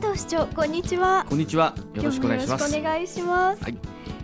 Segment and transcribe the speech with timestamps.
[0.00, 1.26] 佐藤市長こんにちは。
[1.28, 1.74] こんにちは。
[1.92, 2.62] よろしくお願いします。
[2.62, 3.76] よろしくお願いします、はい。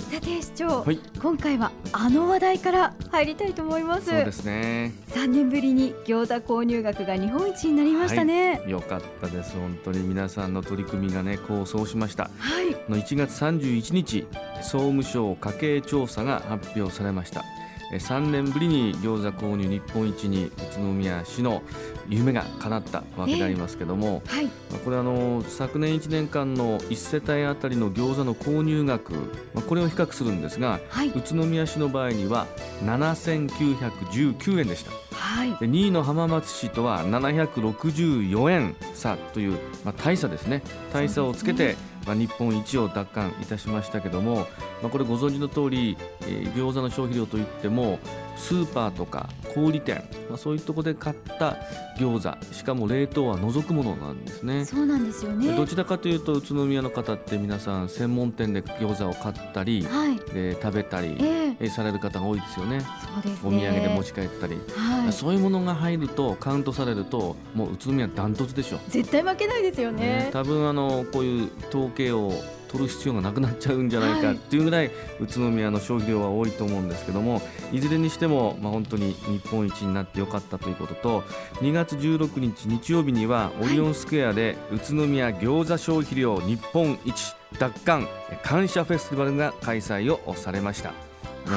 [0.00, 0.98] さて市長、はい。
[1.22, 4.06] 今回はあの話題から入りたいと思います。
[4.06, 4.92] そうですね。
[5.10, 8.60] 3年ぶりに餃子購入額が日本一になりましたね。
[8.66, 9.54] よかったです。
[9.54, 12.24] 本当に皆さんの取り組みがね功を奏しました。
[12.38, 14.26] はい、の1月31日
[14.56, 17.44] 総務省家計調査が発表されました。
[17.92, 21.62] え3年ぶりに餃子購入日本一に宇都宮市の
[22.10, 24.46] 夢が叶ったわけでありますけども、はい。
[24.46, 29.12] まあこれあの昨年1年間の1世帯あたりの餃子の購入額、
[29.54, 31.08] まあこれを比較するんですがはい。
[31.10, 32.46] 宇都宮市の場合には
[32.84, 34.90] 7919円でした。
[35.16, 35.50] はい。
[35.50, 40.62] で2位の浜松市とは764円差という、まあ、大差ですね。
[40.92, 44.46] 大差をつけて、まあ、日本一を奪還いたしましたけども、
[44.82, 47.98] まあ、これご存知の通り、えー餃子の消費量といっても
[48.36, 51.56] スーパーとか小売店、まあ、そういうところで買った
[51.98, 54.64] 餃子しかも冷凍は除くものなんですね。
[54.64, 55.54] そうなんですよね。
[55.54, 60.16] どちらかというと宇都宮の方って皆さん専門店で餃子を買ったりはい。
[60.32, 61.56] で食べたりええ。
[61.60, 62.80] えーされる方が多いですよね。
[62.80, 63.48] そうですね。
[63.48, 65.12] お土産で持ち帰ったり、はい。
[65.12, 70.00] そういうものが入るとカウントされるともう宇都宮ダントツでしょ、絶対負けないですよね。
[70.00, 72.32] ね多分あのこういう統計を
[72.70, 81.20] 取る必要がなくなっちゃうんじゃないかはいっていうぐらい宇都宮の消費量は多いと思うんですけどもいずれにしても、まあ、本当に日本一になってよかったということと
[81.60, 88.06] 2月16日日曜日にはオリオンスクエアで宇都宮餃子消費量日本一奪還
[88.44, 91.09] 感謝フェスティバルが開催をされました。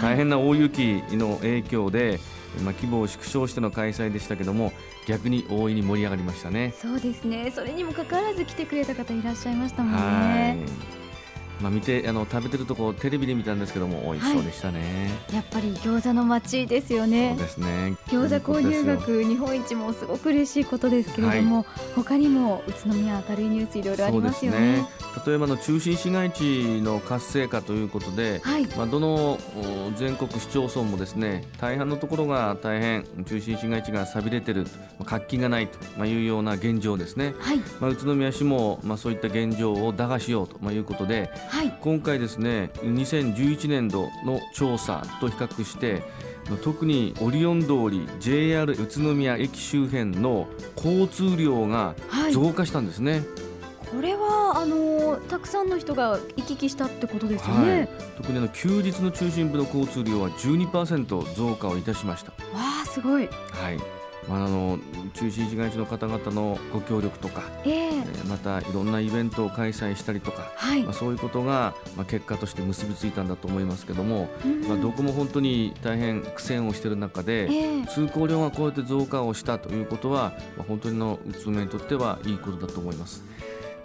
[0.00, 2.18] 大変な大雪の影響で、
[2.64, 4.72] まあ、規模を縮小しての開催でしたけども
[5.06, 6.74] 逆に大いに盛り上がりましたね。
[6.80, 10.02] そうですねそれにもかかわらず来てくれた方いらっしゃいましたもんはい
[10.56, 10.96] ね。
[11.60, 15.10] まあ、見てあの食べてるとこテレビで見たんですけども美味しそうでしたね。
[15.32, 17.96] やっぱり餃子の街ですよねそうですね。
[18.08, 24.86] 餃子購入額日本一もすごく嬉しいことですけれども、他にも宇都宮明るいニュースいろいろありますよね。
[25.24, 34.64] 例えばの中心市街地の活性化ということで、はい、まあ、どのお全国市町村もですね大半のところが大変中心市街地が寂れてる、
[34.98, 37.34] まあ活気がないとまあいうような現状ですね。
[37.38, 46.02] はい、まあ、宇都宮市も、まあ、そういった現状を打破しようとまあいうことではい、今回ですね2011年度の調査と比較して
[46.62, 52.32] 特にオリオン通り JR 宇都宮駅周辺の交通量がはい。
[52.32, 53.22] 増加したんですね、
[55.26, 57.78] たくさんの人が行き来したってことですよね。
[57.78, 62.30] はい特にあの休日の中心部の交通量は12%増加をいたしました。
[62.30, 62.36] わ
[62.82, 63.28] あすごい。
[63.50, 63.96] はい
[64.28, 64.78] まあ、あの
[65.14, 70.92] 中心市街地の方々のご協力とか、えええーまたいろんなイベントを開催したりとか、はいまあ、。
[70.92, 83.22] そういうことが、まあ、結果として結びついたんだと思いますけども、うんまあ、どこも本当に大変苦戦をしている中で、ええ通行量がこうやって増加をしたということは、まあ、本当にの宇都宮にとってはいいことだと思います。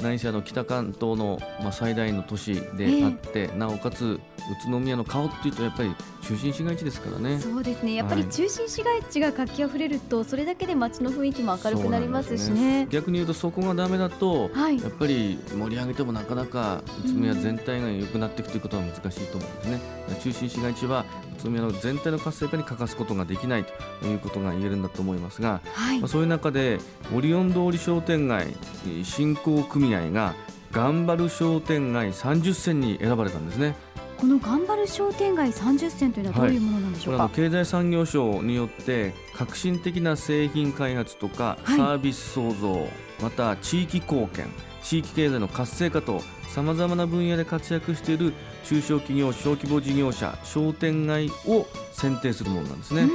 [0.02, 4.20] 何せあの北関東の、まあ、最大の都市であって、なおかつ宇
[4.66, 7.40] 都宮の顔っていうとやっぱり中心市街地ですからね。
[7.40, 7.94] そうですね。
[7.96, 12.92] やっぱりはい中心市街地が活気あふれると、それだけで街の雰囲気も明るくなりますしねです。
[12.92, 19.80] 逆に言うとそこがダメだと、はいやっぱり盛り上げてもなかなか宇都宮全体が良くなっていくということは難しいと思うんですね。
[20.22, 21.06] 中心市街地は
[21.40, 23.66] 宇都宮の全体の活性化に欠かすことができない
[24.02, 26.08] ということが言えるんだと思いますが、はいまあ、。
[26.08, 26.80] そういう中で
[27.16, 28.48] オリオン通り商店街
[28.88, 30.36] えー振興組合が
[30.72, 33.76] 頑張る商店街30選に選ばれたんですね。
[34.18, 37.28] この頑張る商店街30選というのはどういうものなんでしょうか？
[37.30, 42.88] これあの経済産業省によって革新的な製品開発とかはいサービス創造、
[43.20, 44.46] また地域貢献
[44.84, 48.34] 地域経済の活性化とさまざまな分野で活躍している
[48.66, 53.04] 中小企業小規模事業者商店街を選定するものなんですね。
[53.04, 53.10] うん、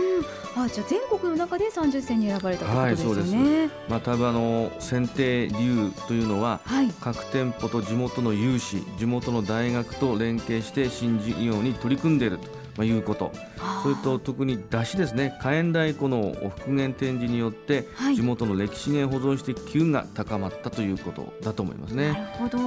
[0.59, 3.71] あじゃあ全国の中で30選に選ばれたということですよはい。
[3.91, 12.45] まあ、多分あの選定理由というのははい、各店舗と地元の有志地元の大学と連携して新事業に取り組んでいると
[12.77, 13.33] まあいうこと
[13.83, 22.29] それと特に出汁ですね火炎太鼓の復元展示によってはい地元の歴史源保存して機運が高まったということだと思いますなるね。
[22.39, 22.59] ほど。
[22.59, 22.61] い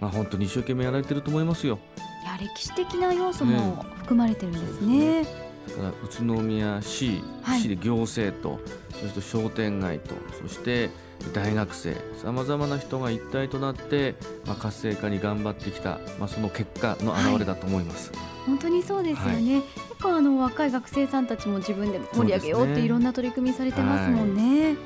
[0.00, 1.78] まあ本当に一生懸命やられてると思いますよ。
[2.24, 5.51] や歴史的な要素も含まれてるんですね。
[5.68, 8.60] だから宇都宮市、はい市で行政と
[8.90, 10.90] そして商店街とそして
[11.32, 14.14] 大学生さまざまな人が一体となって、
[14.46, 18.12] まあ、活性化に頑張ってきた、まあ、その結果の表れだと思います。
[18.46, 19.60] 本当にそうですよね。
[19.60, 24.76] 結構あの若い学生さんたちも自分で盛り上げようっていろんな取り組みされてますもんね。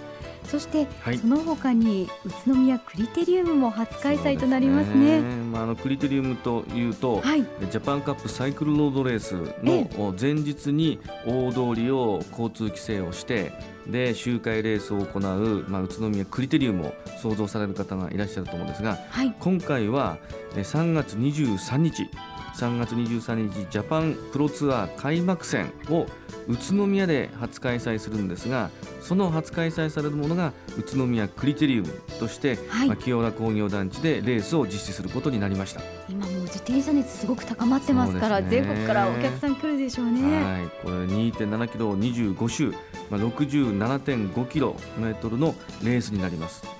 [0.46, 4.94] そして、はい、その他に宇都宮クリテリウムも初開催となりますね。
[4.94, 5.20] すね。
[5.20, 13.52] まあ、あのクリテリウムというと、はい、ジャパンカップサイクルロードレースの前日に大通りを交通規制をして
[13.86, 20.18] で周回レースを行う、まあ、宇都宮クリテリウムを想像される方がいらっしゃると思うんですが、はい、今回は
[20.54, 22.08] 3月23日
[22.56, 26.06] 3月23日ジャパンプロツアー開幕戦を
[26.48, 28.70] 宇都宮で初開催するんですが
[29.02, 31.88] その初開催されるものが宇都宮クリテリウム
[32.18, 35.82] として、はい、まあ、清原工業団地でレースを実施することになりました。
[36.08, 40.42] 今もう自転車熱すごく高まってますから、ね、全国からお客さん来るでしょうね。
[40.42, 40.68] はい。
[40.82, 42.70] これ2.7キロ25周、
[43.10, 45.54] まあ、67.5キロメートルの
[45.84, 46.75] レースになります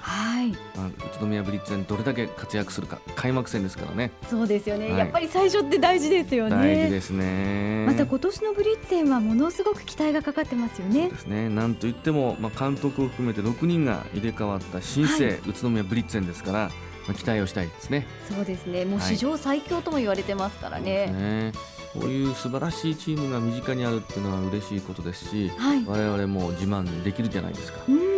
[0.53, 0.59] はい。
[0.77, 4.11] まあ、宇都宮ブリッツェンどれだけ活躍するか開幕戦ですからね。
[4.29, 6.51] そうですよね、はい、やっぱり最初って大事ですよね。
[6.51, 7.85] 大事ですね。
[7.87, 11.09] また今年のブリッツェンはものすごく期待がかかってますよね。
[11.09, 11.49] ですね。
[11.49, 16.71] なんといっても、まあ、監督を含めて6人が入れ替わった新生、はい、宇都宮ブリッツェンですから
[17.07, 18.07] まあ、期待をしたいですね。
[18.29, 18.85] そうですね。
[18.85, 21.05] もう史上最強とも言われてますからね。
[21.05, 21.53] はい、ね。
[21.95, 27.81] こういう素晴らしいチームが身近にあるっていうのは嬉しいことですし、はい、我々も自慢できるじゃないですか。
[27.89, 28.16] うん、ね、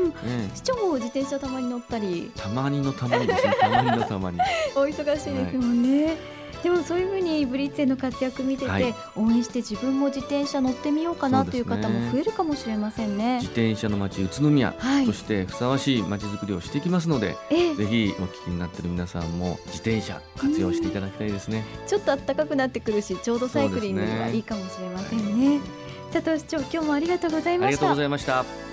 [0.55, 2.31] 市長も自転車たまに乗ったり。
[2.37, 3.57] たまにのたまにですね。
[3.61, 4.39] たまにのたまに。
[4.75, 6.07] お忙しいですもんね。
[6.07, 13.37] はいでもそういうふうにブリッツェの活躍見てて、はい、応援して自分も自転車乗ってみようかなという方も増えるかもしれませんね。
[13.37, 14.75] 自転車の街宇都宮
[15.07, 21.65] としてふさわしい街づくりをしていきますので、えぜひお聞きになっている皆さんも自転車活用していただきたいですね。
[21.87, 25.61] ちょっと暖かくなってくるし、ちょうどサイクリングにはいいかもしれませんね。
[26.13, 27.69] 佐藤市長、今日もありがとうございました。
[27.69, 28.68] ありがとうございました。